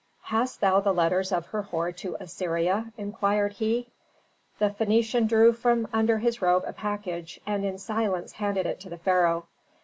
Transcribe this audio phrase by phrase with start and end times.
[0.23, 3.91] "Hast thou the letters of Herhor to Assyria?" inquired he.
[4.57, 8.89] The Phœnician drew from under his robe a package, and in silence handed it to
[8.89, 9.45] the pharaoh.